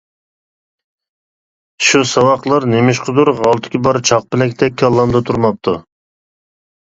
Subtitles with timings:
[1.87, 5.77] شۇ ساۋاقلار نېمىشقىدۇر غالتىكى بار چاقپەلەكتەك كاللامدا تۇرماپتۇ.